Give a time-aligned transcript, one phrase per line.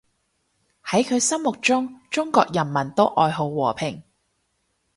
[0.83, 4.01] 喺佢心目中，中國人民都愛好和平